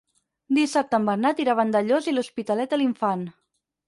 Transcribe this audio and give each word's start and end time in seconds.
Dissabte 0.57 0.99
en 0.99 1.03
Bernat 1.09 1.41
irà 1.43 1.53
a 1.55 1.59
Vandellòs 1.59 2.07
i 2.09 2.13
l'Hospitalet 2.15 2.73
de 2.73 2.81
l'Infant. 2.81 3.23